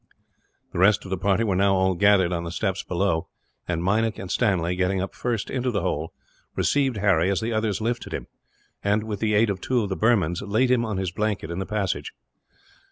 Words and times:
The 0.73 0.79
rest 0.79 1.05
of 1.05 1.11
the 1.11 1.17
party 1.19 1.43
were 1.43 1.55
now 1.55 1.75
all 1.75 1.93
gathered, 1.93 2.33
on 2.33 2.43
the 2.43 2.49
steps 2.49 2.81
below; 2.81 3.27
and 3.67 3.83
Meinik 3.83 4.17
and 4.17 4.31
Stanley, 4.31 4.75
getting 4.75 4.99
up 4.99 5.13
first 5.13 5.51
into 5.51 5.69
the 5.69 5.81
hole, 5.83 6.11
received 6.55 6.97
Harry 6.97 7.29
as 7.29 7.39
the 7.39 7.53
others 7.53 7.81
lifted 7.81 8.11
him 8.11 8.25
and, 8.83 9.03
with 9.03 9.19
the 9.19 9.35
aid 9.35 9.51
of 9.51 9.61
two 9.61 9.83
of 9.83 9.89
the 9.89 9.95
Burmans, 9.95 10.41
laid 10.41 10.71
him 10.71 10.83
on 10.83 10.97
his 10.97 11.11
blanket 11.11 11.51
in 11.51 11.59
the 11.59 11.67
passage. 11.67 12.13